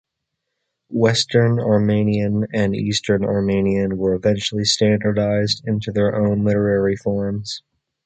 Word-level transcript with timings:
Western 0.89 1.59
Armenian 1.59 2.47
and 2.55 2.75
Eastern 2.75 3.23
Armenian 3.23 3.99
were 3.99 4.15
eventually 4.15 4.63
standardized 4.63 5.61
into 5.67 5.91
their 5.91 6.15
own 6.15 6.43
literary 6.43 6.95
forms. 6.95 7.61